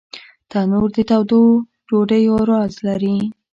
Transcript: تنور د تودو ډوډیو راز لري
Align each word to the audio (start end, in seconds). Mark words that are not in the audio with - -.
تنور 0.49 0.89
د 0.95 0.97
تودو 1.09 1.41
ډوډیو 1.87 2.35
راز 2.49 2.73
لري 2.87 3.17